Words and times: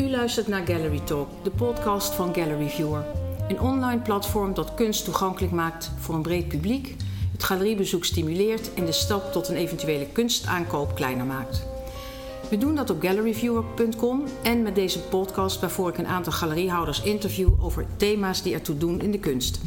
U 0.00 0.10
luistert 0.10 0.48
naar 0.48 0.66
Gallery 0.66 1.00
Talk, 1.04 1.28
de 1.42 1.50
podcast 1.50 2.14
van 2.14 2.34
Gallery 2.34 2.68
Viewer. 2.68 3.04
Een 3.48 3.60
online 3.60 4.00
platform 4.00 4.54
dat 4.54 4.74
kunst 4.74 5.04
toegankelijk 5.04 5.52
maakt 5.52 5.90
voor 5.98 6.14
een 6.14 6.22
breed 6.22 6.48
publiek, 6.48 6.96
het 7.32 7.44
galeriebezoek 7.44 8.04
stimuleert 8.04 8.74
en 8.74 8.84
de 8.84 8.92
stap 8.92 9.32
tot 9.32 9.48
een 9.48 9.56
eventuele 9.56 10.06
kunstaankoop 10.06 10.94
kleiner 10.94 11.26
maakt. 11.26 11.66
We 12.50 12.58
doen 12.58 12.74
dat 12.74 12.90
op 12.90 13.02
galleryviewer.com 13.02 14.24
en 14.42 14.62
met 14.62 14.74
deze 14.74 14.98
podcast 14.98 15.60
waarvoor 15.60 15.88
ik 15.88 15.98
een 15.98 16.06
aantal 16.06 16.32
galeriehouders 16.32 17.02
interview 17.02 17.64
over 17.64 17.86
thema's 17.96 18.42
die 18.42 18.54
ertoe 18.54 18.78
doen 18.78 19.00
in 19.00 19.10
de 19.10 19.18
kunst. 19.18 19.60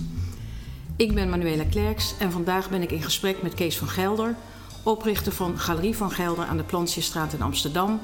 Ik 0.96 1.14
ben 1.14 1.30
Manuela 1.30 1.64
Klerks 1.70 2.14
en 2.20 2.32
vandaag 2.32 2.70
ben 2.70 2.82
ik 2.82 2.92
in 2.92 3.04
gesprek 3.04 3.42
met 3.42 3.54
Kees 3.54 3.78
van 3.78 3.88
Gelder, 3.88 4.36
oprichter 4.84 5.32
van 5.32 5.60
Galerie 5.60 5.98
van 5.98 6.12
Gelder 6.12 6.46
aan 6.46 6.58
de 6.58 6.64
Plantjestraat 6.64 7.34
in 7.34 7.42
Amsterdam, 7.42 8.00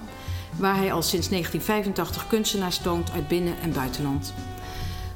waar 0.58 0.76
hij 0.76 0.94
al 0.94 1.02
sinds 1.02 1.30
1985 1.30 2.28
kunstenaars 2.28 2.78
toont 2.78 3.12
uit 3.12 3.28
binnen- 3.28 3.62
en 3.62 3.74
buitenland. 3.74 4.34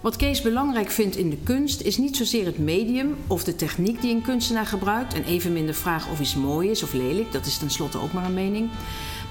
Wat 0.02 0.16
Kees 0.16 0.42
belangrijk 0.42 0.92
vindt 0.92 1.16
in 1.16 1.30
de 1.30 1.38
kunst 1.44 1.82
is 1.82 1.98
niet 1.98 2.18
zozeer 2.18 2.46
het 2.46 2.58
medium 2.58 3.16
of 3.28 3.44
de 3.44 3.56
techniek 3.56 4.02
die 4.02 4.16
een 4.16 4.22
kunstenaar 4.22 4.66
gebruikt 4.66 5.14
en 5.14 5.24
evenmin 5.24 5.66
de 5.66 5.74
vraag 5.74 6.10
of 6.10 6.20
iets 6.20 6.36
mooi 6.36 6.70
is 6.70 6.84
of 6.84 6.94
lelijk, 6.94 7.32
dat 7.32 7.46
is 7.46 7.58
tenslotte 7.58 8.02
ook 8.02 8.14
maar 8.14 8.26
een 8.26 8.34
mening, 8.34 8.70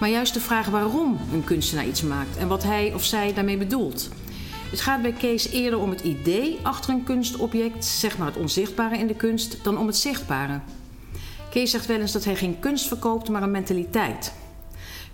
maar 0.00 0.08
juist 0.08 0.34
de 0.34 0.40
vraag 0.40 0.66
waarom 0.66 1.18
een 1.32 1.44
kunstenaar 1.44 1.86
iets 1.86 2.02
maakt 2.02 2.36
en 2.36 2.48
wat 2.48 2.62
hij 2.62 2.94
of 2.94 3.04
zij 3.04 3.34
daarmee 3.34 3.56
bedoelt. 3.56 4.08
Het 4.70 4.80
gaat 4.80 5.02
bij 5.02 5.12
Kees 5.12 5.48
eerder 5.48 5.78
om 5.78 5.90
het 5.90 6.00
idee 6.00 6.58
achter 6.62 6.94
een 6.94 7.04
kunstobject, 7.04 7.84
zeg 7.84 8.18
maar 8.18 8.26
het 8.26 8.36
onzichtbare 8.36 8.98
in 8.98 9.06
de 9.06 9.16
kunst, 9.16 9.64
dan 9.64 9.78
om 9.78 9.86
het 9.86 9.96
zichtbare. 9.96 10.60
Kees 11.50 11.70
zegt 11.70 11.86
wel 11.86 12.00
eens 12.00 12.12
dat 12.12 12.24
hij 12.24 12.36
geen 12.36 12.58
kunst 12.58 12.86
verkoopt, 12.86 13.28
maar 13.28 13.42
een 13.42 13.50
mentaliteit. 13.50 14.32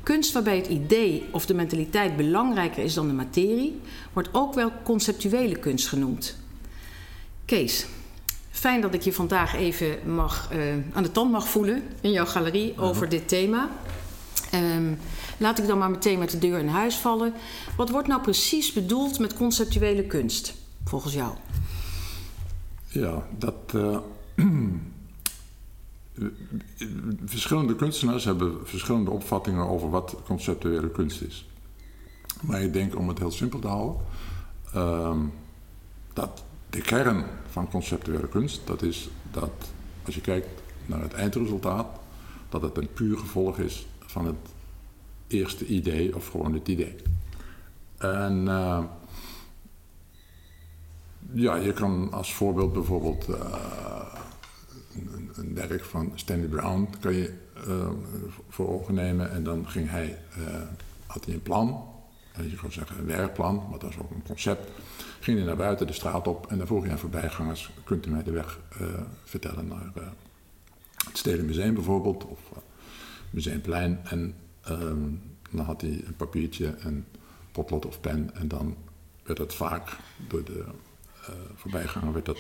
Kunst 0.03 0.33
waarbij 0.33 0.57
het 0.57 0.67
idee 0.67 1.25
of 1.33 1.47
de 1.47 1.55
mentaliteit 1.55 2.17
belangrijker 2.17 2.85
is 2.85 2.95
dan 2.95 3.07
de 3.07 3.13
materie, 3.13 3.81
wordt 4.13 4.29
ook 4.33 4.55
wel 4.55 4.73
conceptuele 4.85 5.57
kunst 5.57 5.89
genoemd. 5.89 6.37
Kees, 7.45 7.87
fijn 8.51 8.81
dat 8.81 8.95
ik 8.95 9.03
je 9.03 9.13
vandaag 9.13 9.55
even 9.55 10.15
mag, 10.15 10.51
uh, 10.53 10.75
aan 10.93 11.03
de 11.03 11.13
tand 11.13 11.31
mag 11.31 11.49
voelen 11.49 11.83
in 12.01 12.11
jouw 12.11 12.27
galerie 12.27 12.79
over 12.79 13.09
dit 13.09 13.29
thema. 13.29 13.71
Um, 14.55 14.99
laat 15.39 15.59
ik 15.59 15.67
dan 15.67 15.79
maar 15.79 15.91
meteen 15.91 16.19
met 16.19 16.31
de 16.31 16.39
deur 16.39 16.59
in 16.59 16.69
huis 16.69 16.97
vallen. 16.97 17.33
Wat 17.77 17.91
wordt 17.91 18.09
nou 18.09 18.21
precies 18.21 18.73
bedoeld 18.73 19.19
met 19.19 19.35
conceptuele 19.35 20.03
kunst, 20.03 20.55
volgens 20.85 21.15
jou? 21.15 21.35
Ja, 22.89 23.27
dat. 23.39 23.55
Uh, 24.37 24.47
verschillende 27.25 27.75
kunstenaars 27.75 28.25
hebben 28.25 28.67
verschillende 28.67 29.11
opvattingen 29.11 29.69
over 29.69 29.91
wat 29.91 30.17
conceptuele 30.25 30.91
kunst 30.91 31.21
is. 31.21 31.49
Maar 32.43 32.63
ik 32.63 32.73
denk, 32.73 32.97
om 32.97 33.09
het 33.09 33.19
heel 33.19 33.31
simpel 33.31 33.59
te 33.59 33.67
houden, 33.67 34.01
uh, 34.75 35.17
dat 36.13 36.45
de 36.71 36.81
kern 36.81 37.25
van 37.51 37.71
conceptuele 37.71 38.29
kunst, 38.29 38.67
dat 38.67 38.83
is 38.83 39.09
dat 39.31 39.51
als 40.05 40.15
je 40.15 40.21
kijkt 40.21 40.49
naar 40.87 41.01
het 41.01 41.13
eindresultaat, 41.13 41.87
dat 42.49 42.63
het 42.63 42.77
een 42.77 42.93
puur 42.93 43.19
gevolg 43.19 43.59
is 43.59 43.87
van 43.99 44.27
het 44.27 44.37
eerste 45.27 45.67
idee 45.67 46.17
of 46.17 46.29
gewoon 46.29 46.55
het 46.55 46.69
idee. 46.69 46.97
En 47.99 48.47
uh, 48.47 48.85
ja, 51.33 51.57
je 51.57 51.73
kan 51.73 52.13
als 52.13 52.35
voorbeeld 52.35 52.73
bijvoorbeeld 52.73 53.29
uh, 53.29 53.37
een, 55.39 55.55
werk 55.55 55.85
van 55.85 56.13
Stanley 56.15 56.47
Brown 56.47 56.89
kan 57.01 57.15
je 57.15 57.33
uh, 57.69 57.89
voor 58.49 58.69
ogen 58.69 58.95
nemen 58.95 59.31
en 59.31 59.45
dan 59.45 59.69
ging 59.69 59.91
hij, 59.91 60.19
had 61.07 61.25
hij 61.25 61.35
een 61.35 61.43
plan, 61.43 61.85
en 62.33 62.51
je 62.51 62.57
kan 62.57 62.73
zeggen 62.73 62.99
een 62.99 63.07
werkplan, 63.07 63.67
maar 63.71 63.79
dat 63.79 63.91
is 63.91 63.99
ook 63.99 64.11
een 64.11 64.23
concept. 64.23 64.71
Ging 65.21 65.37
hij 65.37 65.47
naar 65.47 65.57
buiten 65.57 65.87
de 65.87 65.93
straat 65.93 66.27
op 66.27 66.47
en 66.51 66.59
dan 66.59 66.67
vroeg 66.67 66.83
hij 66.83 66.93
aan 66.93 66.99
voorbijgangers, 66.99 67.71
kunt 67.85 68.07
u 68.07 68.11
mij 68.11 68.23
de 68.23 68.31
weg 68.31 68.61
vertellen 69.25 69.69
naar 69.69 69.93
het 71.07 71.19
Stedelijk 71.19 71.49
Museum 71.49 71.75
bijvoorbeeld, 71.75 72.25
of 72.25 72.41
Museumplein. 73.31 74.01
En 74.05 74.35
um, 74.71 75.23
dan 75.51 75.65
had 75.65 75.81
hij 75.81 76.03
een 76.07 76.17
papiertje, 76.17 76.75
een 76.79 77.05
potlood 77.53 77.87
of 77.87 78.01
pen 78.01 78.35
en 78.35 78.49
dan 78.49 78.77
werd 79.23 79.39
het 79.39 79.55
vaak 79.55 79.97
door 80.29 80.45
de 80.45 80.65
voorbijganger 81.55 82.13
werd 82.13 82.27
dat 82.27 82.39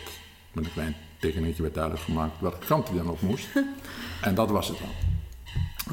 met 0.58 0.66
een 0.66 0.72
klein 0.72 0.96
tekeningetje 1.18 1.62
werd 1.62 1.74
duidelijk 1.74 2.04
gemaakt 2.04 2.40
welke 2.40 2.66
kant 2.66 2.88
hij 2.88 2.96
dan 2.96 3.08
op 3.08 3.20
moest. 3.20 3.48
en 4.20 4.34
dat 4.34 4.50
was 4.50 4.68
het 4.68 4.78
dan. 4.78 4.88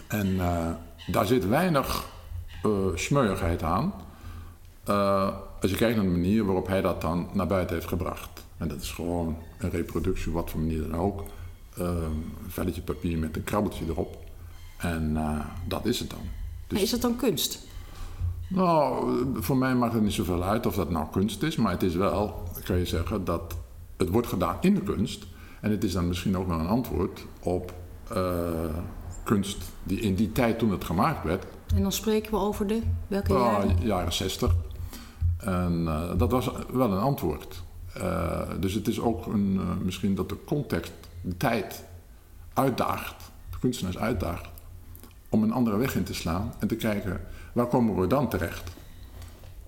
En 0.08 0.28
uh, 0.28 0.70
daar 1.08 1.26
zit 1.26 1.48
weinig 1.48 2.06
uh, 2.66 2.72
smeuigheid 2.96 3.64
aan. 3.64 3.94
als 5.62 5.72
je 5.72 5.76
kijkt 5.76 5.96
naar 5.96 6.06
de 6.06 6.12
manier 6.12 6.46
waarop 6.46 6.68
hij 6.68 6.82
dat 6.82 7.02
dan 7.02 7.30
naar 7.34 7.48
buiten 7.48 7.76
heeft 7.76 7.88
gebracht. 7.88 8.44
En 8.58 8.68
dat 8.68 8.82
is 8.82 8.92
gewoon 8.92 9.38
een 9.58 9.70
reproductie, 9.70 10.32
wat 10.32 10.50
voor 10.50 10.60
manier 10.60 10.82
dan 10.82 11.00
ook. 11.00 11.24
een 11.74 12.34
velletje 12.48 12.82
papier 12.82 13.18
met 13.18 13.36
een 13.36 13.44
krabbeltje 13.44 13.86
erop. 13.86 14.24
En 14.78 15.18
dat 15.68 15.86
is 15.86 16.00
het 16.00 16.10
dan. 16.10 16.30
Dus... 16.68 16.82
is 16.82 16.90
dat 16.90 17.02
dan 17.02 17.16
kunst? 17.16 17.68
Nou, 18.48 19.26
voor 19.36 19.58
mij 19.58 19.76
maakt 19.76 19.94
het 19.94 20.04
niet 20.04 20.14
zoveel 20.14 20.44
uit 20.44 20.66
of 20.66 20.76
dat 20.76 20.90
nou 20.90 21.06
kunst 21.12 21.44
is, 21.44 21.56
maar 21.56 21.72
het 21.72 21.84
is 21.84 21.96
wel, 21.96 22.44
kan 22.64 22.78
je 22.78 22.86
zeggen, 22.86 23.26
dat 23.26 23.56
het 23.98 24.10
wordt 24.10 24.28
gedaan 24.28 24.58
in 24.62 24.74
de 24.76 24.82
kunst. 24.82 25.26
En 25.62 25.72
het 25.72 25.84
is 25.84 25.94
dan 25.94 26.08
misschien 26.08 26.38
ook 26.38 26.48
wel 26.48 26.60
een 26.60 26.68
antwoord 26.68 27.26
op 27.40 27.74
uh, 28.12 28.50
kunst 29.24 29.58
die 29.84 30.00
in 30.00 30.16
die 30.16 30.32
tijd 30.32 30.60
toen 30.60 30.72
het 30.72 30.84
gemaakt 30.84 31.24
werd. 31.24 31.46
En 31.76 31.82
dan 31.82 31.92
spreken 31.92 32.32
we 32.32 32.38
over 32.38 32.68
de 32.68 32.82
welke 33.08 33.34
uh, 33.34 33.40
jaren? 33.40 33.78
Jaren 33.82 34.14
60. 34.14 34.56
En 35.38 35.82
uh, 35.82 36.18
dat 36.18 36.32
was 36.32 36.52
wel 36.74 36.92
een 36.92 37.00
antwoord. 37.00 37.64
dus 38.60 38.74
het 38.74 38.88
is 38.88 39.00
ook 39.00 39.26
een, 39.26 39.60
misschien 39.84 40.16
dat 40.16 40.30
de 40.30 40.38
context, 40.46 40.92
de 41.22 41.38
tijd 41.38 41.86
uitdaagt, 42.54 43.32
de 43.50 43.58
kunstenaars 43.60 43.98
uitdaagt 43.98 44.50
om 45.30 45.44
een 45.44 45.52
andere 45.52 45.78
weg 45.78 45.96
in 45.96 46.04
te 46.04 46.14
slaan 46.14 46.54
en 46.60 46.68
te 46.68 46.76
kijken 46.76 47.22
waar 47.54 47.68
komen 47.68 47.96
we 48.00 48.08
dan 48.08 48.30
terecht. 48.30 48.72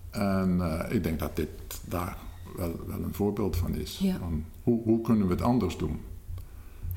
En 0.10 0.62
ik 0.90 1.04
denk 1.04 1.20
dat 1.20 1.36
dit 1.36 1.50
daar 1.86 2.18
wel, 2.58 2.80
wel 2.86 3.04
een 3.04 3.14
voorbeeld 3.14 3.56
van 3.56 3.76
is. 3.76 3.98
Ja. 4.02 4.18
Van 4.20 4.44
hoe, 4.64 4.82
hoe 4.84 5.02
kunnen 5.02 5.28
we 5.28 5.34
het 5.34 5.42
anders 5.44 5.78
doen? 5.78 6.00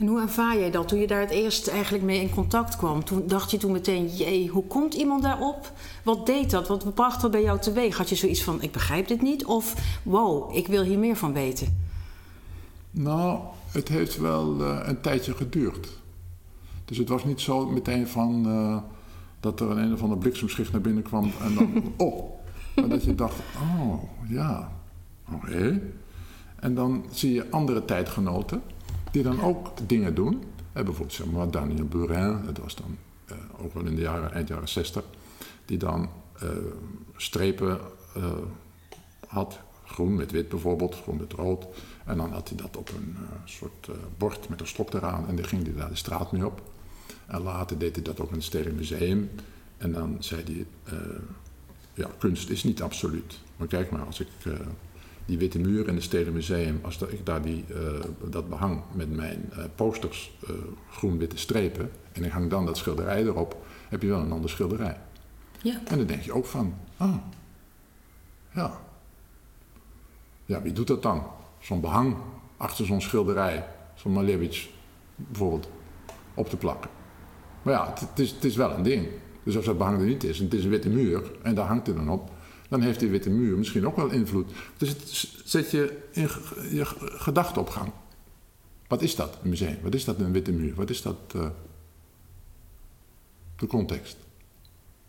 En 0.01 0.07
hoe 0.07 0.21
ervaar 0.21 0.59
jij 0.59 0.71
dat 0.71 0.89
toen 0.89 0.99
je 0.99 1.07
daar 1.07 1.21
het 1.21 1.31
eerst 1.31 1.69
eigenlijk 1.69 2.05
mee 2.05 2.21
in 2.21 2.31
contact 2.31 2.77
kwam? 2.77 3.05
Toen 3.05 3.27
dacht 3.27 3.51
je 3.51 3.57
toen 3.57 3.73
meteen, 3.73 4.07
jee, 4.07 4.49
hoe 4.49 4.67
komt 4.67 4.95
iemand 4.95 5.23
daarop? 5.23 5.73
Wat 6.05 6.27
deed 6.27 6.51
dat? 6.51 6.69
Wat 6.69 6.95
bracht 6.95 7.21
dat 7.21 7.31
bij 7.31 7.43
jou 7.43 7.59
teweeg? 7.59 7.97
Had 7.97 8.09
je 8.09 8.15
zoiets 8.15 8.43
van, 8.43 8.63
ik 8.63 8.73
begrijp 8.73 9.09
dit 9.09 9.23
niet? 9.23 9.45
Of, 9.45 9.75
wow, 10.03 10.57
ik 10.57 10.67
wil 10.67 10.83
hier 10.83 10.99
meer 10.99 11.17
van 11.17 11.33
weten? 11.33 11.89
Nou, 12.91 13.41
het 13.71 13.89
heeft 13.89 14.19
wel 14.19 14.61
uh, 14.61 14.79
een 14.83 15.01
tijdje 15.01 15.35
geduurd. 15.35 15.89
Dus 16.85 16.99
het 16.99 17.09
was 17.09 17.25
niet 17.25 17.41
zo 17.41 17.67
meteen 17.67 18.09
van 18.09 18.49
uh, 18.49 18.77
dat 19.41 19.61
er 19.61 19.71
een, 19.71 19.79
een 19.79 19.93
of 19.93 20.03
ander 20.03 20.19
bliksemschicht 20.19 20.73
naar 20.73 20.81
binnen 20.81 21.03
kwam 21.03 21.31
en 21.41 21.55
dan, 21.55 21.83
oh. 22.09 22.39
Maar 22.75 22.89
dat 22.89 23.05
je 23.05 23.15
dacht, 23.15 23.35
oh, 23.57 24.03
ja, 24.29 24.73
oké. 25.35 25.81
En 26.57 26.75
dan 26.75 27.05
zie 27.11 27.33
je 27.33 27.51
andere 27.51 27.85
tijdgenoten 27.85 28.63
die 29.11 29.23
dan 29.23 29.41
ook 29.41 29.89
dingen 29.89 30.15
doen. 30.15 30.43
Eh, 30.73 30.85
bijvoorbeeld 30.85 31.13
zeg 31.13 31.27
maar 31.27 31.51
Daniel 31.51 31.85
Burin, 31.85 32.39
dat 32.45 32.59
was 32.59 32.75
dan 32.75 32.97
uh, 33.31 33.37
ook 33.65 33.75
wel 33.75 33.85
in 33.85 33.95
de 33.95 34.01
jaren, 34.01 34.33
eind 34.33 34.49
jaren 34.49 34.69
60, 34.69 35.05
die 35.65 35.79
dan 35.79 36.09
uh, 36.43 36.49
strepen 37.17 37.79
had, 39.27 39.59
groen 39.85 40.15
met 40.15 40.31
wit 40.31 40.49
bijvoorbeeld, 40.49 40.95
groen 40.95 41.17
met 41.17 41.33
rood. 41.33 41.67
En 42.05 42.17
dan 42.17 42.33
had 42.33 42.49
hij 42.49 42.59
dat 42.59 42.77
op 42.77 42.89
een 42.89 43.17
soort 43.45 43.89
bord 44.19 44.49
met 44.49 44.61
een 44.61 44.67
stok 44.67 44.93
eraan 44.93 45.29
en 45.29 45.37
dan 45.37 45.45
ging 45.45 45.63
hij 45.63 45.75
daar 45.75 45.89
de 45.89 45.97
straat 45.97 46.33
mee 46.33 46.47
op. 46.47 46.63
En 47.27 47.43
later 47.43 47.79
deed 47.79 47.95
hij 47.95 48.05
dat 48.05 48.21
ook 48.21 48.29
in 48.29 48.35
het 48.35 48.45
Stedelijk 48.45 48.77
Museum. 48.77 49.31
En 49.77 49.93
dan 49.93 50.17
zei 50.19 50.43
hij, 50.45 50.67
ja, 51.95 52.11
kunst 52.19 52.51
is 52.51 52.65
niet 52.65 52.83
absoluut. 52.83 53.39
Maar 53.57 53.69
kijk 53.69 53.91
maar, 53.91 54.05
als 54.05 54.21
ik 54.21 54.29
die 55.27 55.39
witte 55.39 55.59
muur 55.59 55.89
in 55.89 55.95
het 55.95 56.03
Stedelijk 56.03 56.37
Museum, 56.37 56.79
als 56.83 57.03
ik 57.03 57.27
daar 57.27 57.43
die, 57.43 57.65
uh, 57.69 58.01
dat 58.31 58.49
behang 58.49 58.83
met 58.93 59.17
mijn 59.17 59.53
posters, 59.75 60.39
groen-witte 60.91 61.37
strepen, 61.37 61.91
en 62.13 62.25
ik 62.25 62.31
hang 62.31 62.51
dan 62.51 62.67
dat 62.67 62.77
schilderij 62.77 63.23
erop, 63.23 63.57
heb 63.89 64.03
je 64.03 64.09
wel 64.09 64.21
een 64.21 64.33
ander 64.33 64.51
schilderij. 64.51 64.97
Ja. 65.63 65.81
En 65.85 65.97
dan 65.97 66.07
denk 66.07 66.23
je 66.23 66.33
ook 66.33 66.47
van, 66.47 66.75
ah, 66.97 67.15
ja. 68.55 68.81
Ja, 70.47 70.63
wie 70.63 70.73
doet 70.73 70.87
dat 70.87 71.03
dan? 71.03 71.23
Zo'n 71.59 71.81
behang 71.81 72.17
achter 72.57 72.87
zo'n 72.87 73.01
schilderij, 73.01 73.67
zo'n 73.95 74.13
Malevich 74.13 74.69
bijvoorbeeld, 75.17 75.69
op 76.35 76.49
te 76.49 76.57
plakken. 76.57 76.91
Maar 77.63 77.75
ja, 77.75 77.95
het, 77.99 78.19
is, 78.19 78.31
het 78.31 78.45
is 78.45 78.57
wel 78.57 78.71
een 78.71 78.83
ding. 78.83 79.09
Dus 79.43 79.57
als 79.57 79.65
dat 79.65 79.79
behang 79.79 79.99
er 79.99 80.07
niet 80.07 80.25
is 80.25 80.39
en 80.39 80.45
het 80.45 80.55
is 80.55 80.65
een 80.65 80.71
witte 80.71 80.89
muur 80.89 81.33
en 81.43 81.55
daar 81.55 81.67
hangt 81.67 81.87
hij 81.87 81.97
dan 81.97 82.11
op, 82.11 82.31
dan 82.71 82.81
heeft 82.81 83.01
die 83.01 83.09
witte 83.09 83.31
muur 83.31 83.59
misschien 83.59 83.87
ook 83.87 83.97
wel 83.97 84.11
invloed. 84.11 84.51
Dus 84.77 84.89
het 84.89 85.29
zet 85.45 85.71
je 85.71 85.99
in 86.13 86.29
je 86.71 86.85
gedachten 87.01 87.61
op 87.61 87.69
gang. 87.69 87.93
Wat 88.89 89.03
is 89.03 89.17
dat, 89.17 89.39
een 89.43 89.49
museum? 89.49 89.79
Wat 89.83 89.95
is 89.95 90.05
dat, 90.05 90.19
een 90.19 90.33
witte 90.33 90.53
muur? 90.53 90.75
Wat 90.75 90.91
is 90.91 91.03
dat, 91.03 91.17
uh, 91.37 91.47
de 93.57 93.67
context? 93.67 94.17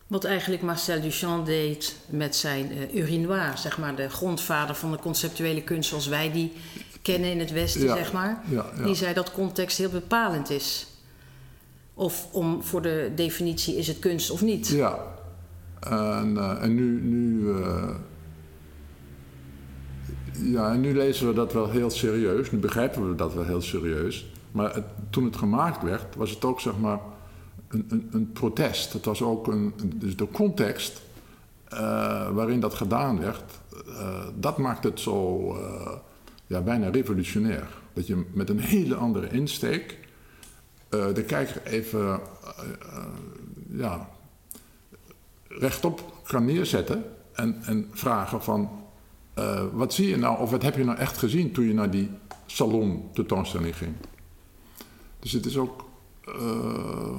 Wat 0.06 0.24
eigenlijk 0.24 0.62
Marcel 0.62 1.00
Duchamp 1.00 1.46
deed 1.46 1.96
met 2.06 2.36
zijn 2.36 2.72
uh, 2.72 2.94
urinoir, 2.94 3.58
zeg 3.58 3.78
maar, 3.78 3.96
de 3.96 4.08
grondvader 4.08 4.74
van 4.74 4.90
de 4.90 4.98
conceptuele 4.98 5.62
kunst 5.62 5.88
zoals 5.88 6.06
wij 6.06 6.32
die 6.32 6.52
kennen 7.02 7.30
in 7.30 7.38
het 7.38 7.50
Westen, 7.50 7.88
zeg 7.88 8.12
maar. 8.12 8.42
Ja, 8.48 8.66
ja. 8.76 8.84
Die 8.84 8.94
zei 8.94 9.14
dat 9.14 9.32
context 9.32 9.78
heel 9.78 9.90
bepalend 9.90 10.50
is. 10.50 10.86
Of 11.94 12.28
om 12.32 12.62
voor 12.62 12.82
de 12.82 13.12
definitie 13.14 13.76
is 13.76 13.86
het 13.86 13.98
kunst 13.98 14.30
of 14.30 14.42
niet. 14.42 14.68
Ja, 14.68 15.11
en, 15.90 16.34
uh, 16.34 16.62
en 16.62 16.74
nu, 16.74 17.00
nu 17.00 17.40
uh, 17.40 17.88
ja, 20.32 20.72
en 20.72 20.80
nu 20.80 20.94
lezen 20.94 21.28
we 21.28 21.34
dat 21.34 21.52
wel 21.52 21.70
heel 21.70 21.90
serieus. 21.90 22.50
Nu 22.50 22.58
begrijpen 22.58 23.08
we 23.08 23.14
dat 23.14 23.34
wel 23.34 23.44
heel 23.44 23.60
serieus. 23.60 24.32
Maar 24.50 24.74
het, 24.74 24.84
toen 25.10 25.24
het 25.24 25.36
gemaakt 25.36 25.82
werd, 25.82 26.16
was 26.16 26.30
het 26.30 26.44
ook 26.44 26.60
zeg 26.60 26.78
maar 26.78 26.98
een, 27.68 27.86
een, 27.88 28.08
een 28.12 28.32
protest. 28.32 28.92
Het 28.92 29.04
was 29.04 29.22
ook 29.22 29.46
een, 29.46 29.74
dus 29.94 30.16
de 30.16 30.28
context 30.30 31.02
uh, 31.72 31.78
waarin 32.30 32.60
dat 32.60 32.74
gedaan 32.74 33.20
werd, 33.20 33.60
dat 34.38 34.58
maakt 34.58 34.84
het 34.84 35.00
zo 35.00 35.56
ja, 36.46 36.60
bijna 36.60 36.88
revolutionair. 36.88 37.68
Dat 37.92 38.06
je 38.06 38.24
met 38.32 38.48
een 38.48 38.58
hele 38.58 38.94
andere 38.94 39.28
insteek 39.28 39.98
de 40.88 41.24
kijker 41.26 41.62
even 41.64 42.20
ja, 43.68 44.08
rechtop 45.58 46.22
kan 46.24 46.44
neerzetten 46.44 47.04
en, 47.32 47.62
en 47.64 47.88
vragen 47.92 48.42
van 48.42 48.70
wat 49.72 49.94
zie 49.94 50.08
je 50.08 50.16
nou 50.16 50.40
of 50.40 50.50
wat 50.50 50.62
heb 50.62 50.76
je 50.76 50.84
nou 50.84 50.98
echt 50.98 51.18
gezien 51.18 51.52
toen 51.52 51.64
je 51.64 51.74
naar 51.74 51.90
die 51.90 52.10
salon 52.46 53.08
tentoonstelling 53.12 53.76
ging. 53.76 53.94
Dus 55.18 55.32
het 55.32 55.46
is 55.46 55.56
ook 55.56 55.84
uh, 56.28 56.34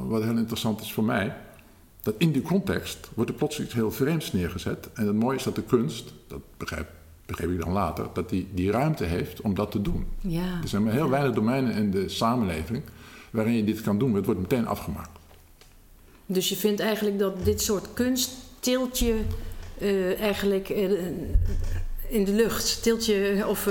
wat 0.07 0.23
heel 0.23 0.37
interessant 0.37 0.81
is 0.81 0.93
voor 0.93 1.03
mij, 1.03 1.35
dat 2.01 2.15
in 2.17 2.31
die 2.31 2.41
context 2.41 3.09
wordt 3.13 3.29
er 3.29 3.35
plots 3.35 3.59
iets 3.59 3.73
heel 3.73 3.91
vreemds 3.91 4.33
neergezet. 4.33 4.89
En 4.93 5.07
het 5.07 5.15
mooie 5.15 5.37
is 5.37 5.43
dat 5.43 5.55
de 5.55 5.63
kunst, 5.63 6.13
dat 6.27 6.39
begrijp, 6.57 6.87
begreep 7.25 7.51
ik 7.51 7.59
dan 7.59 7.71
later, 7.71 8.07
dat 8.13 8.29
die, 8.29 8.47
die 8.53 8.71
ruimte 8.71 9.03
heeft 9.03 9.41
om 9.41 9.53
dat 9.53 9.71
te 9.71 9.81
doen. 9.81 10.05
Ja. 10.21 10.59
Er 10.61 10.67
zijn 10.67 10.83
maar 10.83 10.93
heel 10.93 11.09
weinig 11.09 11.33
domeinen 11.33 11.73
in 11.73 11.91
de 11.91 12.09
samenleving 12.09 12.83
waarin 13.31 13.53
je 13.53 13.63
dit 13.63 13.81
kan 13.81 13.97
doen, 13.97 14.07
maar 14.07 14.17
het 14.17 14.25
wordt 14.25 14.41
meteen 14.41 14.67
afgemaakt. 14.67 15.19
Dus 16.33 16.49
je 16.49 16.55
vindt 16.55 16.79
eigenlijk 16.79 17.19
dat 17.19 17.45
dit 17.45 17.61
soort 17.61 17.93
kunst 17.93 18.31
tilt 18.59 18.99
je 18.99 19.19
uh, 19.77 20.21
eigenlijk 20.21 20.69
uh, 20.69 20.91
in 22.07 22.23
de 22.23 22.33
lucht, 22.33 22.83
tilt 22.83 23.05
je 23.05 23.43
of 23.47 23.67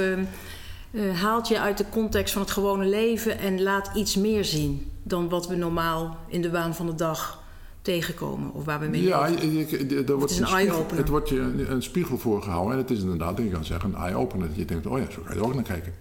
haalt 1.14 1.48
je 1.48 1.60
uit 1.60 1.78
de 1.78 1.84
context 1.90 2.32
van 2.32 2.42
het 2.42 2.50
gewone 2.50 2.84
leven 2.84 3.38
en 3.38 3.62
laat 3.62 3.90
iets 3.94 4.16
meer 4.16 4.44
zien 4.44 4.90
dan 5.02 5.28
wat 5.28 5.48
we 5.48 5.56
normaal 5.56 6.16
in 6.28 6.42
de 6.42 6.50
waan 6.50 6.74
van 6.74 6.86
de 6.86 6.94
dag 6.94 7.42
tegenkomen 7.82 8.52
of 8.52 8.64
waar 8.64 8.80
we 8.80 8.86
mee 8.86 9.02
Ja, 9.02 9.26
je, 9.26 9.58
je, 9.58 10.04
er 10.06 10.16
wordt 10.16 10.22
het 10.22 10.30
is 10.30 10.50
een 10.50 10.56
eye-opener. 10.56 10.96
Het 10.96 11.08
wordt 11.08 11.28
je 11.28 11.66
een 11.68 11.82
spiegel 11.82 12.18
voorgehouden 12.18 12.72
en 12.72 12.78
het 12.78 12.90
is 12.90 13.00
inderdaad, 13.00 13.38
ik 13.38 13.50
kan 13.50 13.64
zeggen, 13.64 13.94
een 13.94 14.00
eye-opener. 14.00 14.48
Dat 14.48 14.56
je 14.56 14.64
denkt, 14.64 14.86
oh 14.86 14.98
ja, 14.98 15.10
zo 15.10 15.20
kan 15.20 15.34
je 15.34 15.40
er 15.40 15.46
ook 15.46 15.54
naar 15.54 15.62
kijken. 15.62 15.94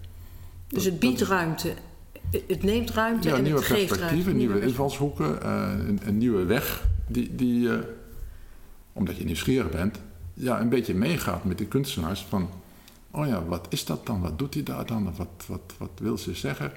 Dus 0.68 0.86
het 0.86 1.00
biedt 1.00 1.22
ruimte. 1.22 1.74
Het 2.32 2.64
neemt 2.64 2.90
ruimte 2.90 3.28
ja, 3.28 3.36
en 3.36 3.44
nieuwe 3.44 3.60
het 3.60 3.68
geeft 3.68 3.88
perspectieven, 3.88 4.32
ruimte. 4.32 4.46
nieuwe 4.46 4.62
invalshoeken, 4.62 5.40
uh, 5.44 5.72
een, 5.88 6.00
een, 6.04 6.18
nieuwe 6.18 6.46
weg 6.46 6.88
die, 7.08 7.36
die 7.36 7.68
uh, 7.68 7.80
omdat 8.94 9.18
je 9.18 9.24
nieuwsgierig 9.24 9.70
bent, 9.70 10.00
ja, 10.34 10.60
een 10.60 10.70
beetje 10.70 10.94
meegaat 10.94 11.44
met 11.44 11.58
de 11.58 11.66
kunstenaars 11.66 12.26
van, 12.30 12.50
oh 13.12 13.28
ja, 13.28 13.46
wat 13.46 13.68
is 13.70 13.86
dat 13.86 14.06
dan? 14.06 14.22
Wat 14.22 14.40
doet 14.40 14.54
hij 14.54 14.64
daar 14.64 14.86
dan? 14.86 15.14
Wat, 15.18 15.46
wat, 15.48 15.74
wat 15.78 15.92
wil 16.00 16.18
ze 16.18 16.34
zeggen? 16.34 16.72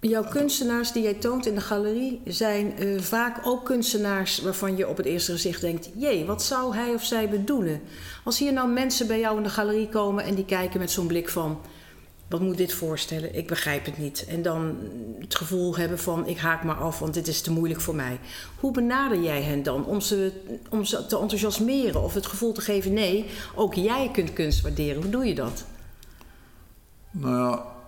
Jouw 0.00 0.24
kunstenaars 0.24 0.92
die 0.92 1.02
jij 1.02 1.14
toont 1.14 1.46
in 1.46 1.54
de 1.54 1.60
galerie 1.60 2.20
zijn 2.24 2.72
uh, 2.78 3.00
vaak 3.00 3.46
ook 3.46 3.64
kunstenaars 3.64 4.40
waarvan 4.40 4.76
je 4.76 4.88
op 4.88 4.96
het 4.96 5.06
eerste 5.06 5.32
gezicht 5.32 5.60
denkt: 5.60 5.90
jee, 5.96 6.24
wat 6.24 6.42
zou 6.42 6.74
hij 6.74 6.94
of 6.94 7.04
zij 7.04 7.28
bedoelen? 7.28 7.80
Als 8.24 8.38
hier 8.38 8.52
nou 8.52 8.68
mensen 8.68 9.06
bij 9.06 9.20
jou 9.20 9.36
in 9.36 9.42
de 9.42 9.48
galerie 9.48 9.88
komen 9.88 10.24
en 10.24 10.34
die 10.34 10.44
kijken 10.44 10.80
met 10.80 10.90
zo'n 10.90 11.06
blik 11.06 11.28
van: 11.28 11.60
wat 12.30 12.40
moet 12.40 12.56
dit 12.56 12.72
voorstellen? 12.72 13.36
Ik 13.36 13.46
begrijp 13.46 13.84
het 13.84 13.98
niet. 13.98 14.24
En 14.28 14.42
dan 14.42 14.76
het 15.18 15.34
gevoel 15.34 15.76
hebben 15.76 15.98
van: 15.98 16.26
ik 16.26 16.38
haak 16.38 16.64
maar 16.64 16.76
af, 16.76 16.98
want 16.98 17.14
dit 17.14 17.28
is 17.28 17.40
te 17.40 17.50
moeilijk 17.50 17.80
voor 17.80 17.94
mij. 17.94 18.20
Hoe 18.60 18.72
benader 18.72 19.22
jij 19.22 19.42
hen 19.42 19.62
dan 19.62 19.84
om 19.84 20.00
ze, 20.00 20.32
om 20.68 20.84
ze 20.84 21.06
te 21.06 21.18
enthousiasmeren 21.18 22.02
of 22.02 22.14
het 22.14 22.26
gevoel 22.26 22.52
te 22.52 22.60
geven: 22.60 22.92
nee, 22.92 23.26
ook 23.54 23.74
jij 23.74 24.10
kunt 24.12 24.32
kunst 24.32 24.60
waarderen? 24.60 25.02
Hoe 25.02 25.10
doe 25.10 25.24
je 25.24 25.34
dat? 25.34 25.64
Nou 27.10 27.36
ja 27.36 27.78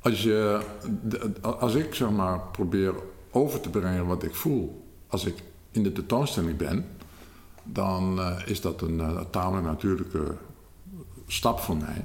als, 0.00 0.22
je, 0.22 0.60
als 1.42 1.74
ik 1.74 1.94
zeg 1.94 2.10
maar 2.10 2.40
probeer 2.40 2.94
over 3.30 3.60
te 3.60 3.70
brengen 3.70 4.06
wat 4.06 4.22
ik 4.22 4.34
voel 4.34 4.86
als 5.06 5.24
ik 5.24 5.42
in 5.70 5.82
de 5.82 5.92
tentoonstelling 5.92 6.56
ben, 6.56 6.86
dan 7.62 8.18
uh, 8.18 8.36
is 8.46 8.60
dat 8.60 8.82
een 8.82 8.98
uh, 8.98 9.20
tamelijk 9.30 9.66
natuurlijke 9.66 10.34
stap 11.26 11.60
voor 11.60 11.76
mij. 11.76 12.04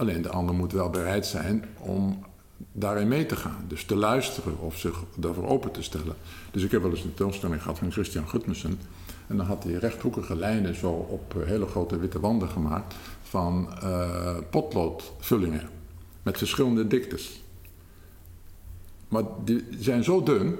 Alleen 0.00 0.22
de 0.22 0.28
ander 0.28 0.54
moet 0.54 0.72
wel 0.72 0.90
bereid 0.90 1.26
zijn 1.26 1.64
om 1.78 2.24
daarin 2.72 3.08
mee 3.08 3.26
te 3.26 3.36
gaan. 3.36 3.64
Dus 3.68 3.84
te 3.84 3.96
luisteren 3.96 4.58
of 4.58 4.78
zich 4.78 5.02
daarvoor 5.16 5.46
open 5.46 5.70
te 5.70 5.82
stellen. 5.82 6.14
Dus 6.50 6.62
ik 6.62 6.70
heb 6.70 6.82
wel 6.82 6.90
eens 6.90 7.02
een 7.02 7.14
tentoonstelling 7.14 7.62
gehad 7.62 7.78
van 7.78 7.92
Christian 7.92 8.28
Gutmussen. 8.28 8.78
En 9.26 9.36
dan 9.36 9.46
had 9.46 9.64
hij 9.64 9.72
rechthoekige 9.72 10.36
lijnen 10.36 10.74
zo 10.74 10.90
op 10.90 11.34
uh, 11.36 11.46
hele 11.46 11.66
grote 11.66 11.98
witte 11.98 12.20
wanden 12.20 12.48
gemaakt 12.48 12.94
van 13.22 13.68
potloodvullingen 14.50 15.68
met 16.22 16.38
verschillende 16.38 16.86
diktes. 16.86 17.42
Maar 19.08 19.24
die 19.44 19.64
zijn 19.78 20.04
zo 20.04 20.22
dun 20.22 20.56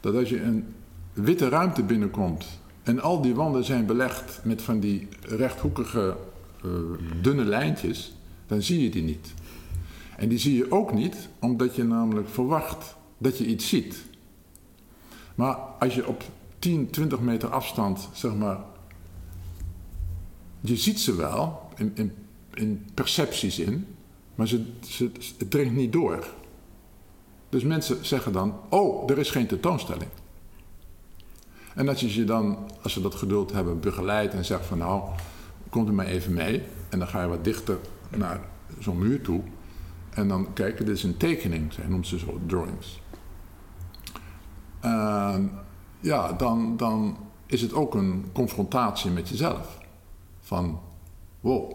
dat 0.00 0.14
als 0.14 0.28
je 0.28 0.42
een 0.42 0.74
witte 1.12 1.48
ruimte 1.48 1.82
binnenkomt 1.82 2.46
en 2.82 3.00
al 3.00 3.20
die 3.22 3.34
wanden 3.34 3.64
zijn 3.64 3.86
belegd 3.86 4.40
met 4.44 4.62
van 4.62 4.80
die 4.80 5.08
rechthoekige 5.20 6.16
uh, 6.64 6.72
dunne 7.22 7.44
lijntjes, 7.44 8.17
dan 8.48 8.62
zie 8.62 8.82
je 8.82 8.90
die 8.90 9.02
niet. 9.02 9.34
En 10.16 10.28
die 10.28 10.38
zie 10.38 10.56
je 10.56 10.70
ook 10.70 10.92
niet 10.92 11.28
omdat 11.38 11.76
je 11.76 11.84
namelijk 11.84 12.28
verwacht 12.28 12.96
dat 13.18 13.38
je 13.38 13.46
iets 13.46 13.68
ziet. 13.68 13.96
Maar 15.34 15.54
als 15.54 15.94
je 15.94 16.06
op 16.06 16.22
10, 16.58 16.90
20 16.90 17.20
meter 17.20 17.48
afstand, 17.48 18.08
zeg 18.12 18.34
maar, 18.34 18.58
je 20.60 20.76
ziet 20.76 21.00
ze 21.00 21.16
wel 21.16 21.68
in, 21.76 21.92
in, 21.94 22.12
in 22.54 22.86
percepties 22.94 23.58
in, 23.58 23.86
maar 24.34 24.48
ze, 24.48 24.64
ze, 24.88 25.10
het 25.38 25.50
dringt 25.50 25.74
niet 25.74 25.92
door. 25.92 26.26
Dus 27.48 27.62
mensen 27.62 28.06
zeggen 28.06 28.32
dan: 28.32 28.54
Oh, 28.68 29.10
er 29.10 29.18
is 29.18 29.30
geen 29.30 29.46
tentoonstelling. 29.46 30.10
En 31.74 31.88
als 31.88 32.00
je 32.00 32.10
ze 32.10 32.24
dan, 32.24 32.58
als 32.82 32.92
ze 32.92 33.00
dat 33.00 33.14
geduld 33.14 33.52
hebben, 33.52 33.80
begeleidt 33.80 34.34
en 34.34 34.44
zegt 34.44 34.66
van 34.66 34.78
nou, 34.78 35.02
kom 35.68 35.86
er 35.86 35.94
maar 35.94 36.06
even 36.06 36.32
mee. 36.32 36.62
En 36.88 36.98
dan 36.98 37.08
ga 37.08 37.22
je 37.22 37.28
wat 37.28 37.44
dichter 37.44 37.78
naar 38.16 38.40
zo'n 38.78 38.98
muur 38.98 39.20
toe. 39.20 39.42
En 40.10 40.28
dan 40.28 40.52
kijk, 40.52 40.78
dit 40.78 40.88
is 40.88 41.02
een 41.02 41.16
tekening, 41.16 41.72
zij 41.72 41.86
noemt 41.86 42.06
ze 42.06 42.18
zo 42.18 42.40
drawings. 42.46 43.00
Ja, 46.00 46.32
dan, 46.32 46.76
dan 46.76 47.16
is 47.46 47.60
het 47.60 47.72
ook 47.72 47.94
een 47.94 48.24
confrontatie 48.32 49.10
met 49.10 49.28
jezelf. 49.28 49.78
Van, 50.40 50.80
wow, 51.40 51.72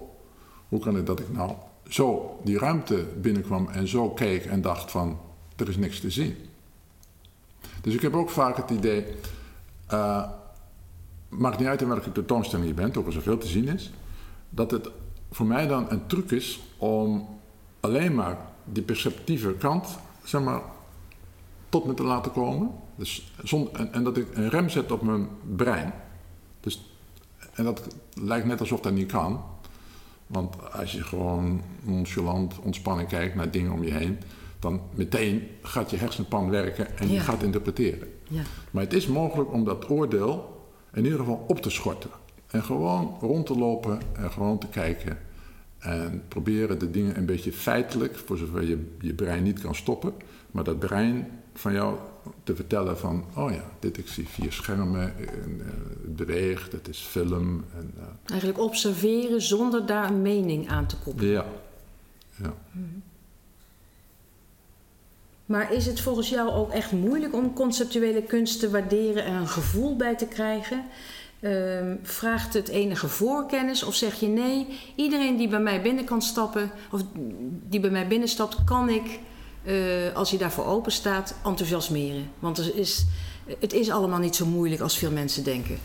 hoe 0.68 0.80
kan 0.80 0.96
het 0.96 1.06
dat 1.06 1.20
ik 1.20 1.34
nou 1.34 1.52
zo 1.88 2.40
die 2.44 2.58
ruimte 2.58 3.06
binnenkwam 3.22 3.68
en 3.70 3.88
zo 3.88 4.10
keek 4.10 4.46
en 4.46 4.62
dacht 4.62 4.92
van, 4.92 5.20
er 5.56 5.70
is 5.70 5.78
niks 5.78 6.00
te 6.00 6.10
zien. 6.10 6.36
Dus 7.82 7.94
ik 7.94 8.02
heb 8.02 8.14
ook 8.14 8.30
vaak 8.30 8.58
het 8.58 8.70
idee, 8.70 9.06
uh, 9.92 10.30
maakt 11.30 11.60
niet 11.60 11.68
uit 11.68 11.82
in 11.82 11.88
welke 11.88 12.12
tentoonstelling 12.12 12.68
je 12.68 12.74
bent, 12.74 12.98
ook 12.98 13.06
als 13.06 13.16
er 13.16 13.22
veel 13.22 13.38
te 13.38 13.48
zien 13.48 13.68
is, 13.68 13.92
dat 14.50 14.72
het 14.72 14.90
voor 15.34 15.46
mij 15.46 15.68
dan 15.68 15.86
een 15.90 16.08
truc 16.08 16.32
is 16.32 16.60
om 16.78 17.28
alleen 17.80 18.16
maar 18.16 18.38
die 18.66 18.84
perceptieve 18.84 19.54
kant, 19.54 19.98
zeg 20.24 20.42
maar, 20.42 20.62
tot 21.70 21.86
me 21.86 21.94
te 21.94 22.04
laten 22.04 22.32
komen. 22.32 22.72
Dus 22.96 23.34
zonder, 23.44 23.74
en, 23.74 23.94
en 23.94 24.04
dat 24.04 24.18
ik 24.18 24.28
een 24.34 24.50
rem 24.50 24.70
zet 24.70 24.92
op 24.92 25.02
mijn 25.02 25.28
brein. 25.56 25.94
Dus, 26.60 26.90
en 27.54 27.64
dat 27.64 27.88
lijkt 28.14 28.46
net 28.46 28.60
alsof 28.60 28.80
dat 28.80 28.94
niet 28.94 29.12
kan. 29.12 29.44
Want 30.28 30.74
als 30.74 30.92
je 30.92 31.04
gewoon 31.04 31.62
nonchalant, 31.82 32.60
ontspannen 32.60 33.08
kijkt 33.08 33.36
naar 33.36 33.52
dingen 33.52 33.72
om 33.72 33.84
je 33.84 33.94
heen, 33.94 34.18
dan 34.60 34.82
meteen 34.96 35.48
gaat 35.62 35.90
je 35.90 35.98
hersenpan 35.98 36.50
werken 36.50 36.98
en 36.98 37.10
je 37.10 37.20
gaat 37.20 37.44
interpreteren. 37.44 38.08
Ja. 38.28 38.42
Maar 38.72 38.84
het 38.84 38.94
is 38.94 39.08
mogelijk 39.08 39.54
om 39.54 39.64
dat 39.64 39.90
oordeel 39.90 40.66
in 40.94 41.04
ieder 41.04 41.20
geval 41.20 41.46
op 41.48 41.62
te 41.62 41.70
schorten. 41.70 42.10
En 42.54 42.64
gewoon 42.64 43.18
rond 43.22 43.46
te 43.46 43.58
lopen 43.58 44.00
en 44.16 44.32
gewoon 44.32 44.58
te 44.58 44.68
kijken. 44.68 45.18
En 45.80 46.24
proberen 46.28 46.80
de 46.80 46.92
dingen 46.92 47.18
een 47.18 47.26
beetje 47.26 47.54
feitelijk, 47.54 48.16
voor 48.26 48.38
zover 48.38 48.64
je 48.64 48.92
je 49.00 49.14
brein 49.14 49.44
niet 49.44 49.60
kan 49.60 49.76
stoppen, 49.76 50.14
maar 50.52 50.64
dat 50.64 50.80
brein 50.80 51.28
van 51.54 51.74
jou 51.74 51.98
te 52.44 52.56
vertellen 52.56 52.98
van, 52.98 53.26
oh 53.36 53.52
ja, 53.52 53.64
dit 53.80 53.98
ik 53.98 54.08
zie 54.08 54.28
vier 54.28 54.52
schermen, 54.52 55.18
en, 55.18 55.58
uh, 55.58 55.66
het 56.02 56.16
beweegt, 56.16 56.72
het 56.72 56.88
is 56.88 57.00
film. 57.00 57.66
En, 57.76 57.94
uh, 57.98 58.04
Eigenlijk 58.26 58.60
observeren 58.60 59.42
zonder 59.42 59.86
daar 59.86 60.10
een 60.10 60.22
mening 60.22 60.70
aan 60.70 60.86
te 60.86 60.96
koppelen. 60.98 61.32
Ja. 61.32 61.46
ja. 62.36 62.54
Mm. 62.72 63.04
Maar 65.46 65.74
is 65.74 65.86
het 65.86 66.02
volgens 66.02 66.30
jou 66.30 66.52
ook 66.52 66.72
echt 66.72 66.92
moeilijk 66.92 67.34
om 67.34 67.54
conceptuele 67.54 68.24
kunst 68.24 68.60
te 68.60 68.70
waarderen 68.70 69.26
en 69.26 69.34
een 69.34 69.48
gevoel 69.48 69.96
bij 69.96 70.16
te 70.16 70.26
krijgen? 70.26 70.86
Ehm, 71.44 71.96
vraagt 72.02 72.54
het 72.54 72.68
enige 72.68 73.08
voorkennis 73.08 73.84
of 73.84 73.96
zeg 73.96 74.20
je 74.20 74.28
nee, 74.28 74.68
iedereen 74.96 75.38
die 75.38 75.48
bij 75.48 75.60
mij 75.60 75.82
binnen 75.82 76.06
kan 76.06 76.22
stappen, 76.22 76.72
of 76.92 77.02
die 77.70 77.80
bij 77.80 77.90
mij 77.90 78.08
binnenstapt, 78.08 78.64
kan 78.64 78.90
ik, 78.90 79.20
eh, 79.64 79.76
als 80.16 80.30
hij 80.30 80.40
daarvoor 80.40 80.66
open 80.66 80.92
staat, 80.92 81.36
enthousiasmeren? 81.46 82.32
Want 82.40 82.76
is, 82.76 83.06
het 83.60 83.74
is 83.74 83.90
allemaal 83.90 84.20
niet 84.20 84.36
zo 84.36 84.46
moeilijk 84.46 84.82
als 84.82 84.98
veel 84.98 85.12
mensen 85.12 85.44
denken. 85.44 85.78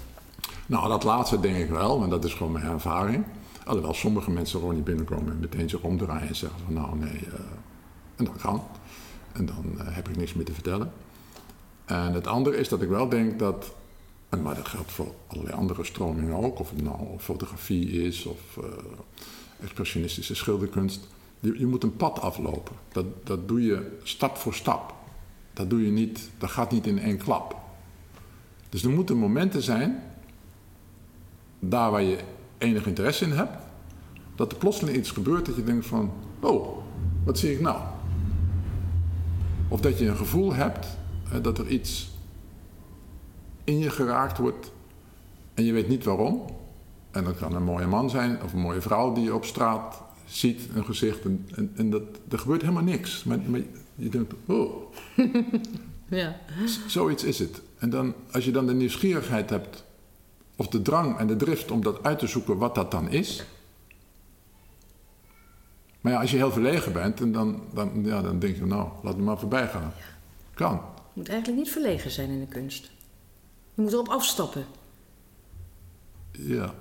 Nou, 0.67 0.89
dat 0.89 1.05
laatste 1.05 1.41
denk 1.41 1.57
ik 1.57 1.71
wel, 1.71 1.99
want 1.99 2.11
dat 2.11 2.25
is 2.25 2.35
gewoon 2.35 2.53
mijn 2.53 2.67
ervaring. 2.67 3.25
Alhoewel 3.65 3.95
sommige 3.95 4.31
mensen 4.31 4.59
gewoon 4.59 4.75
niet 4.75 4.85
binnenkomen 4.85 5.33
en 5.33 5.41
meteen 5.41 5.69
zich 5.69 5.81
omdraaien 5.81 6.29
en 6.29 6.37
zeggen 6.37 6.61
van 6.65 6.75
nou 6.75 6.99
nee, 6.99 7.21
uh, 7.27 7.35
en 8.17 8.25
dat 8.25 8.37
kan. 8.41 8.63
En 9.33 9.47
dan 9.47 9.65
uh, 9.75 9.81
heb 9.87 10.09
ik 10.09 10.17
niks 10.17 10.35
meer 10.35 10.45
te 10.45 10.53
vertellen. 10.53 10.93
En 11.85 12.13
het 12.13 12.27
andere 12.27 12.57
is 12.57 12.69
dat 12.69 12.83
ik 12.83 12.89
wel 12.89 13.09
denk 13.09 13.39
dat, 13.39 13.73
en 14.29 14.43
maar 14.43 14.55
dat 14.55 14.69
geldt 14.69 14.93
voor 14.93 15.15
allerlei 15.27 15.57
andere 15.57 15.85
stromingen 15.85 16.37
ook, 16.37 16.59
of 16.59 16.71
het 16.71 16.83
nou 16.83 17.19
fotografie 17.19 18.07
is 18.07 18.25
of 18.25 18.57
uh, 18.59 18.65
expressionistische 19.61 20.35
schilderkunst. 20.35 21.09
Je, 21.41 21.59
je, 21.59 21.67
moet 21.67 21.83
een 21.83 21.97
pad 21.97 22.21
aflopen. 22.21 22.77
Dat, 22.93 23.05
dat 23.25 23.49
doe 23.49 23.63
je 23.63 23.99
stap 24.03 24.37
voor 24.37 24.55
stap. 24.55 24.95
Dat 25.53 25.71
doe 25.71 25.85
je 25.85 25.91
niet, 25.91 26.31
dat 26.39 26.51
gaat 26.51 26.71
niet 26.71 26.87
in 26.87 26.99
één 26.99 27.17
klap. 27.17 27.57
Dus 28.69 28.83
er 28.83 28.91
moeten 28.91 29.17
momenten 29.17 29.63
zijn, 29.63 30.03
daar 31.59 31.91
waar 31.91 32.03
je 32.03 32.19
enig 32.59 32.87
interesse 32.87 33.25
in 33.25 33.33
hebt, 33.33 33.57
dat 34.35 34.53
er 34.53 34.59
plotseling 34.59 34.97
iets 34.97 35.11
gebeurt 35.11 35.47
dat 35.47 35.57
je 35.57 35.65
denkt 35.65 35.87
van, 35.87 36.13
oh, 36.41 36.79
wat 37.25 37.39
zie 37.39 37.53
ik 37.53 37.61
nou? 37.61 37.81
Of 39.69 39.81
dat 39.81 39.99
je 39.99 40.07
een 40.07 40.17
gevoel 40.17 40.55
hebt 40.55 40.87
hè, 41.29 41.41
dat 41.41 41.59
er 41.59 41.69
iets 41.69 42.11
in 43.69 43.79
je 43.79 43.91
geraakt 43.91 44.39
wordt 44.39 44.73
en 45.55 45.65
je 45.65 45.73
weet 45.73 45.89
niet 45.89 46.05
waarom. 46.05 46.45
En 47.11 47.25
dat 47.25 47.37
kan 47.37 47.55
een 47.55 47.63
mooie 47.63 47.87
man 47.87 48.11
zijn 48.11 48.43
of 48.43 48.53
een 48.53 48.61
mooie 48.61 48.81
vrouw 48.81 49.13
die 49.13 49.25
je 49.25 49.35
op 49.35 49.45
straat 49.45 50.03
ziet, 50.25 50.69
een 50.75 50.85
gezicht. 50.85 51.25
En, 51.25 51.49
en, 51.55 51.73
en 51.77 51.91
dat, 51.91 52.03
er 52.29 52.39
gebeurt 52.39 52.61
helemaal 52.61 52.83
niks. 52.83 53.25
Maar, 53.25 53.39
maar 53.47 53.61
je 53.95 54.09
denkt, 54.09 54.35
oh. 54.47 54.93
ja. 56.09 56.37
Zoiets 56.87 57.25
is 57.25 57.39
het. 57.39 57.63
En 57.79 57.91
dan, 57.91 58.15
als 58.31 58.45
je 58.45 58.51
dan 58.51 58.67
de 58.67 58.75
nieuwsgierigheid 58.75 59.51
hebt, 59.51 59.85
of 60.57 60.69
de 60.69 60.83
drang 60.83 61.19
en 61.19 61.27
de 61.27 61.37
drift 61.37 61.71
om 61.71 61.83
dat 61.83 62.03
uit 62.03 62.19
te 62.19 62.27
zoeken 62.27 62.57
wat 62.57 62.75
dat 62.75 62.91
dan 62.91 63.11
is. 63.11 63.45
Maar 66.01 66.13
ja, 66.13 66.21
als 66.21 66.31
je 66.31 66.37
heel 66.37 66.53
verlegen 66.53 66.93
bent, 66.93 67.21
en 67.21 67.33
dan, 67.33 67.63
dan, 67.75 68.05
ja, 68.05 68.23
dan 68.23 68.39
denk 68.39 68.57
je, 68.57 68.67
nou, 68.67 68.89
laat 69.03 69.17
me 69.17 69.23
maar 69.23 69.39
voorbij 69.39 69.69
gaan. 69.69 69.93
Kan. 70.55 70.73
Je 70.73 71.13
moet 71.13 71.29
eigenlijk 71.29 71.59
niet 71.61 71.73
verlegen 71.73 72.11
zijn 72.11 72.31
in 72.31 72.41
de 72.41 72.47
kunst. 72.47 72.91
Je 73.79 73.85
moet 73.85 73.93
erop 73.93 74.09
afstappen. 74.09 74.67
Ja. 76.31 76.75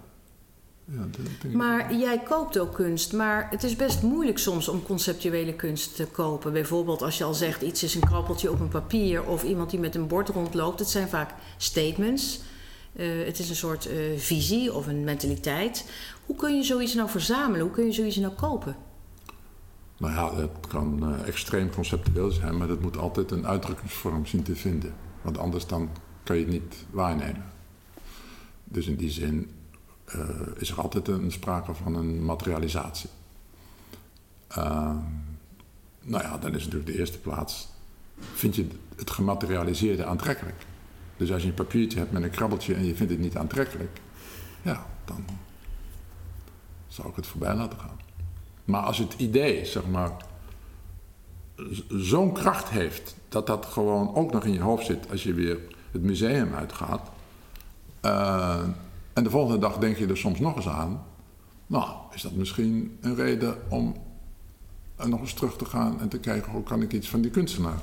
ja 0.86 1.08
dat 1.12 1.52
maar 1.54 1.96
jij 1.96 2.20
koopt 2.20 2.60
ook 2.60 2.74
kunst, 2.74 3.14
maar 3.14 3.48
het 3.50 3.64
is 3.64 3.76
best 3.76 4.02
moeilijk 4.02 4.38
soms 4.38 4.68
om 4.68 4.84
conceptuele 4.84 5.54
kunst 5.54 5.96
te 5.96 6.06
kopen. 6.06 6.54
Bijvoorbeeld 6.54 7.02
als 7.02 7.18
je 7.18 7.24
al 7.24 7.34
zegt 7.34 7.62
iets 7.62 7.84
is 7.84 7.96
een 7.96 8.02
krabbeltje 8.02 8.52
op 8.52 8.60
een 8.60 8.68
papier 8.68 9.24
of 9.24 9.44
iemand 9.44 9.70
die 9.70 9.80
met 9.80 9.96
een 9.96 10.08
bord 10.08 10.30
rondloopt. 10.30 10.80
Het 10.80 10.90
zijn 10.90 11.08
vaak 11.08 11.34
statements. 11.58 12.42
Uh, 12.94 13.26
het 13.26 13.40
is 13.40 13.50
een 13.50 13.56
soort 13.56 13.88
uh, 13.88 14.18
visie 14.18 14.74
of 14.74 14.88
een 14.88 15.04
mentaliteit. 15.04 15.92
Hoe 16.26 16.36
kun 16.36 16.56
je 16.56 16.64
zoiets 16.64 16.94
nou 16.94 17.10
verzamelen? 17.10 17.62
Hoe 17.62 17.72
kun 17.72 17.86
je 17.86 17.92
zoiets 17.92 18.16
nou 18.16 18.34
kopen? 18.34 18.76
Nou 19.98 20.14
ja, 20.14 20.36
het 20.36 20.68
kan 20.68 21.10
uh, 21.10 21.28
extreem 21.28 21.70
conceptueel 21.70 22.32
zijn, 22.32 22.58
maar 22.58 22.68
dat 22.68 22.82
moet 22.82 22.98
altijd 22.98 23.32
een 23.32 23.48
uitdrukkingsvorm 23.48 24.26
zien 24.26 24.44
te 24.44 24.56
vinden. 24.56 24.94
Want 25.22 25.38
anders 25.38 25.68
dan 25.68 25.90
kan 26.28 26.38
je 26.38 26.44
het 26.44 26.52
niet 26.52 26.86
waarnemen. 26.90 27.44
Dus 28.64 28.88
in 28.88 28.96
die 28.96 29.10
zin 29.10 29.52
uh, 30.16 30.30
is 30.58 30.70
er 30.70 30.82
altijd 30.82 31.08
een 31.08 31.32
sprake 31.32 31.74
van 31.74 31.96
een 31.96 32.26
materialisatie. 32.26 33.10
Uh, 34.58 34.96
nou 36.02 36.24
ja, 36.24 36.38
dan 36.38 36.56
is 36.56 36.64
natuurlijk 36.64 36.92
de 36.92 36.98
eerste 37.00 37.20
plaats. 37.20 37.68
Vind 38.20 38.56
je 38.56 38.68
het 38.96 39.10
gematerialiseerde 39.10 40.06
aantrekkelijk? 40.06 40.66
Dus 41.18 41.32
als 41.32 41.42
je 41.42 41.48
een 41.48 41.54
papiertje 41.54 42.00
hebt 42.00 42.12
met 42.12 42.24
een 42.24 42.30
krabbeltje 42.30 42.74
en 42.74 42.86
je 42.86 42.96
vindt 42.96 43.12
het 43.12 43.22
niet 43.22 43.38
aantrekkelijk, 43.38 44.00
ja, 44.62 44.86
dan 45.06 45.26
zou 46.88 47.10
ik 47.10 47.16
het 47.16 47.28
voorbij 47.28 47.56
laten 47.56 47.80
gaan. 47.80 48.00
Maar 48.66 48.82
als 48.82 48.98
het 48.98 49.14
idee, 49.14 49.66
zeg 49.66 49.88
maar, 49.88 50.12
zo'n 51.90 52.34
kracht 52.34 52.70
heeft 52.70 53.16
dat 53.30 53.48
dat 53.48 53.66
gewoon 53.66 54.16
ook 54.16 54.32
nog 54.32 54.46
in 54.46 54.54
je 54.54 54.62
hoofd 54.62 54.86
zit 54.86 55.10
als 55.10 55.24
je 55.24 55.34
weer 55.34 55.76
het 55.98 56.06
museum 56.06 56.54
uitgaat. 56.54 57.10
Uh, 58.06 58.64
en 59.14 59.24
de 59.24 59.30
volgende 59.30 59.60
dag 59.60 59.78
denk 59.78 59.98
je 59.98 60.08
er 60.08 60.18
soms 60.18 60.40
nog 60.40 60.56
eens 60.56 60.68
aan. 60.68 61.04
Nou, 61.68 61.86
is 62.14 62.22
dat 62.22 62.32
misschien 62.32 62.98
een 63.02 63.16
reden 63.16 63.56
om 63.70 63.96
nog 65.06 65.20
eens 65.20 65.34
terug 65.34 65.58
te 65.58 65.66
gaan 65.66 66.00
en 66.00 66.10
te 66.10 66.20
kijken 66.20 66.52
hoe 66.52 66.64
kan 66.64 66.82
ik 66.82 66.94
iets 66.94 67.10
van 67.10 67.22
die 67.22 67.32
kunstenaar 67.32 67.80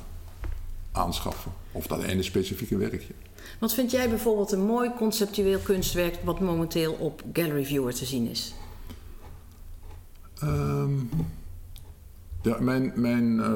aanschaffen. 0.92 1.52
Of 1.72 1.86
dat 1.86 2.02
ene 2.02 2.22
specifieke 2.22 2.76
werkje. 2.76 3.12
Wat 3.58 3.74
vind 3.74 3.90
jij 3.90 4.08
bijvoorbeeld 4.08 4.52
een 4.52 4.64
mooi 4.64 4.90
conceptueel 4.96 5.58
kunstwerk 5.58 6.18
wat 6.24 6.40
momenteel 6.40 6.92
op 6.92 7.22
Gallery 7.32 7.64
Viewer 7.64 7.94
te 7.94 8.04
zien 8.04 8.28
is? 8.30 8.54
Um, 10.42 11.10
ja, 12.42 12.56
mijn, 12.60 12.92
mijn, 12.94 13.36
uh, 13.36 13.46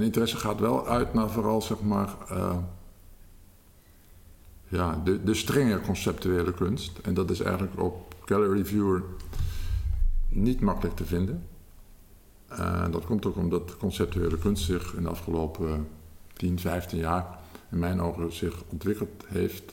mijn 0.00 0.12
interesse 0.12 0.36
gaat 0.36 0.60
wel 0.60 0.86
uit 0.86 1.14
naar 1.14 1.30
vooral 1.30 1.62
zeg 1.62 1.80
maar. 1.80 2.16
Uh, 2.30 2.56
ja, 4.68 5.00
de, 5.04 5.22
de 5.22 5.34
strenge 5.34 5.80
conceptuele 5.80 6.54
kunst. 6.54 6.98
En 6.98 7.14
dat 7.14 7.30
is 7.30 7.40
eigenlijk 7.40 7.80
op 7.80 8.14
Gallery 8.24 8.64
Viewer 8.64 9.02
niet 10.28 10.60
makkelijk 10.60 10.96
te 10.96 11.04
vinden. 11.04 11.46
En 12.48 12.90
dat 12.90 13.04
komt 13.04 13.26
ook 13.26 13.36
omdat 13.36 13.76
conceptuele 13.76 14.38
kunst 14.38 14.64
zich 14.64 14.94
in 14.94 15.02
de 15.02 15.08
afgelopen 15.08 15.88
10, 16.32 16.58
15 16.58 16.98
jaar 16.98 17.38
in 17.70 17.78
mijn 17.78 18.00
ogen 18.00 18.32
zich 18.32 18.62
ontwikkeld 18.68 19.24
heeft. 19.26 19.72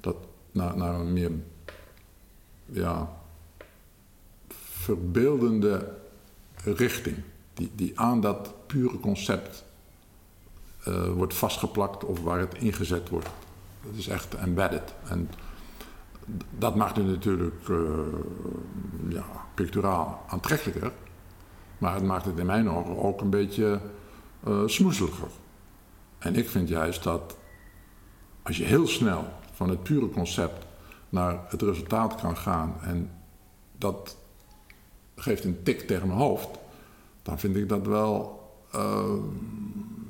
Dat 0.00 0.16
naar, 0.52 0.76
naar 0.76 0.94
een 0.94 1.12
meer 1.12 1.30
ja, 2.66 3.16
verbeeldende 4.48 5.92
richting. 6.64 7.16
Die, 7.54 7.70
die 7.74 8.00
aan 8.00 8.20
dat 8.20 8.66
pure 8.66 9.00
concept 9.00 9.64
uh, 10.88 11.12
wordt 11.12 11.34
vastgeplakt 11.34 12.04
of 12.04 12.22
waar 12.22 12.38
het 12.38 12.54
ingezet 12.54 13.08
wordt. 13.08 13.28
Dat 13.82 13.94
is 13.94 14.08
echt 14.08 14.34
embedded. 14.34 14.94
En 15.08 15.30
dat 16.58 16.74
maakt 16.74 16.96
het 16.96 17.06
natuurlijk 17.06 17.68
uh, 17.68 17.88
ja, 19.08 19.24
picturaal 19.54 20.24
aantrekkelijker. 20.28 20.92
Maar 21.78 21.94
het 21.94 22.04
maakt 22.04 22.24
het 22.24 22.38
in 22.38 22.46
mijn 22.46 22.70
ogen 22.70 22.98
ook 22.98 23.20
een 23.20 23.30
beetje 23.30 23.80
uh, 24.48 24.62
smoezeliger. 24.66 25.28
En 26.18 26.36
ik 26.36 26.48
vind 26.48 26.68
juist 26.68 27.02
dat 27.02 27.36
als 28.42 28.56
je 28.56 28.64
heel 28.64 28.86
snel 28.86 29.24
van 29.52 29.68
het 29.68 29.82
pure 29.82 30.10
concept 30.10 30.66
naar 31.08 31.38
het 31.48 31.62
resultaat 31.62 32.14
kan 32.14 32.36
gaan 32.36 32.74
en 32.82 33.10
dat 33.78 34.16
geeft 35.16 35.44
een 35.44 35.62
tik 35.62 35.80
tegen 35.80 36.06
mijn 36.06 36.18
hoofd, 36.18 36.48
dan 37.24 37.38
vind 37.38 37.56
ik 37.56 37.68
dat 37.68 37.86
wel, 37.86 38.40
uh, 38.74 39.04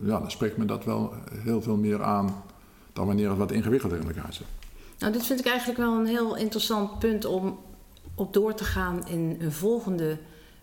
ja, 0.03 0.19
dan 0.19 0.31
spreekt 0.31 0.57
me 0.57 0.65
dat 0.65 0.85
wel 0.85 1.13
heel 1.33 1.63
veel 1.63 1.77
meer 1.77 2.03
aan 2.03 2.43
dan 2.93 3.07
wanneer 3.07 3.29
het 3.29 3.39
wat 3.39 3.53
ingewikkelder 3.53 4.01
in 4.01 4.07
elkaar 4.07 4.33
zit. 4.33 4.47
Nou, 4.99 5.13
dit 5.13 5.27
vind 5.27 5.41
ik 5.41 5.47
eigenlijk 5.47 5.79
wel 5.79 5.99
een 5.99 6.07
heel 6.07 6.37
interessant 6.37 6.99
punt 6.99 7.25
om 7.25 7.59
op 8.15 8.33
door 8.33 8.55
te 8.55 8.65
gaan 8.65 9.09
in 9.09 9.37
een 9.41 9.53
volgende 9.53 10.19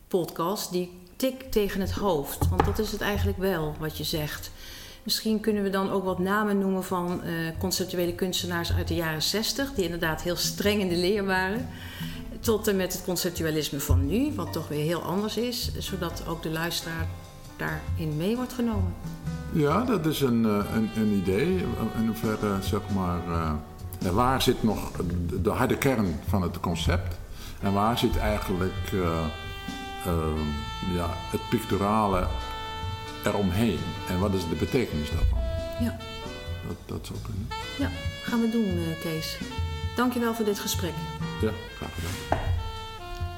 podcast, 0.08 0.72
die 0.72 0.91
tik 1.15 1.51
tegen 1.51 1.81
het 1.81 1.91
hoofd. 1.91 2.50
Want 2.50 2.65
dat 2.65 2.79
is 2.79 2.91
het 2.91 3.01
eigenlijk 3.01 3.38
wel 3.38 3.75
wat 3.79 3.98
je 3.98 4.03
zegt. 4.03 4.51
Misschien 5.03 5.39
kunnen 5.39 5.63
we 5.63 5.70
dan 5.70 5.89
ook 5.89 6.03
wat 6.03 6.20
namen 6.20 6.60
noemen 6.60 6.84
van 6.84 7.22
uh, 7.24 7.31
conceptuele 7.60 8.15
kunstenaars 8.15 8.74
uit 8.74 8.88
de 8.88 8.96
jaren 8.96 9.22
60, 9.22 9.74
die 9.74 9.84
inderdaad 9.84 10.22
heel 10.22 10.36
streng 10.36 10.81
in 10.81 10.89
de 10.89 10.98
leer 10.98 11.25
waren. 11.25 11.70
Tot 12.42 12.68
en 12.68 12.76
met 12.76 12.94
het 12.94 13.04
conceptualisme 13.04 13.80
van 13.80 14.06
nu, 14.06 14.34
wat 14.36 14.54
toch 14.54 14.68
weer 14.68 14.84
heel 14.84 15.02
anders 15.02 15.38
is, 15.38 15.72
zodat 15.78 16.24
ook 16.28 16.44
de 16.44 16.50
luisteraar 16.50 17.08
daarin 17.58 18.18
mee 18.18 18.36
wordt 18.36 18.54
genomen. 18.54 18.94
Ja, 19.52 19.84
dat 19.84 20.06
is 20.06 20.22
een, 20.22 20.46
eh, 20.46 20.76
een, 20.76 20.90
een 20.96 21.12
idee. 21.12 21.66
In 21.98 22.06
hoeverre, 22.08 22.62
zeg 22.62 22.80
maar, 22.96 23.20
uh, 23.28 23.52
waar 24.12 24.42
zit 24.42 24.64
nog 24.64 24.92
de 25.42 25.50
harde 25.50 25.78
kern 25.78 26.20
van 26.28 26.42
het 26.42 26.60
concept? 26.60 27.16
En 27.62 27.74
waar 27.74 27.98
zit 27.98 28.18
eigenlijk 28.18 28.92
uh, 28.94 29.20
ja, 30.94 31.10
het 31.32 31.42
picturale 31.50 32.28
eromheen? 33.26 33.80
En 34.10 34.20
wat 34.20 34.34
is 34.34 34.50
de 34.50 34.56
betekenis 34.56 35.10
daarvan? 35.10 35.40
Ja. 35.80 35.98
Dat, 36.68 36.78
dat 36.86 37.06
zou 37.06 37.20
kunnen. 37.26 37.48
Ja, 37.78 37.90
gaan 38.24 38.42
we 38.42 38.50
doen, 38.50 38.80
Kees. 39.02 39.38
Dankjewel 39.96 40.34
voor 40.34 40.46
dit 40.46 40.60
gesprek. 40.60 40.94
Ja, 41.42 41.52
graag. 41.76 42.40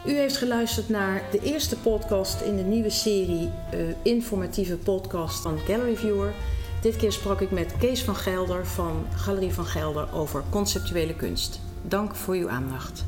U 0.06 0.18
heeft 0.18 0.38
geluisterd 0.38 0.90
naar 0.90 1.24
de 1.32 1.40
eerste 1.40 1.78
podcast 1.78 2.42
in 2.42 2.56
de 2.56 2.62
nieuwe 2.64 2.90
serie 2.90 3.50
uh, 3.74 3.80
informatieve 4.02 4.78
podcast 4.78 5.42
van 5.42 5.60
Gallery 5.60 5.96
Viewer. 5.96 6.34
Dit 6.82 6.96
keer 6.96 7.12
sprak 7.12 7.42
ik 7.42 7.52
met 7.52 7.78
Kees 7.78 8.04
van 8.04 8.16
Gelder 8.16 8.68
van 8.68 9.06
Galerie 9.16 9.54
van 9.54 9.66
Gelder 9.66 10.14
over 10.14 10.44
conceptuele 10.50 11.16
kunst. 11.16 11.60
Dank 11.82 12.16
voor 12.16 12.34
uw 12.34 12.50
aandacht. 12.50 13.06